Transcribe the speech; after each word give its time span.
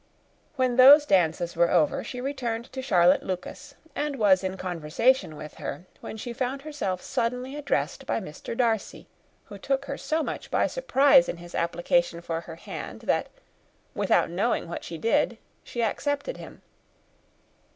When 0.55 0.77
those 0.77 1.05
dances 1.05 1.55
were 1.55 1.69
over, 1.69 2.03
she 2.03 2.19
returned 2.19 2.73
to 2.73 2.81
Charlotte 2.81 3.21
Lucas, 3.21 3.75
and 3.95 4.15
was 4.17 4.43
in 4.43 4.57
conversation 4.57 5.35
with 5.35 5.53
her, 5.61 5.85
when 5.99 6.17
she 6.17 6.33
found 6.33 6.63
herself 6.63 7.03
suddenly 7.03 7.55
addressed 7.55 8.07
by 8.07 8.19
Mr. 8.19 8.57
Darcy, 8.57 9.05
who 9.45 9.59
took 9.59 9.85
her 9.85 9.99
so 9.99 10.23
much 10.23 10.49
by 10.49 10.65
surprise 10.65 11.29
in 11.29 11.37
his 11.37 11.53
application 11.53 12.19
for 12.21 12.41
her 12.41 12.55
hand, 12.55 13.01
that, 13.01 13.27
without 13.93 14.31
knowing 14.31 14.67
what 14.67 14.83
she 14.83 14.97
did, 14.97 15.37
she 15.63 15.83
accepted 15.83 16.37
him. 16.37 16.63